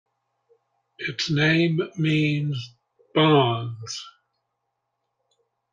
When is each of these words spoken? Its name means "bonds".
Its 0.97 1.29
name 1.29 1.79
means 1.95 2.73
"bonds". 3.13 4.03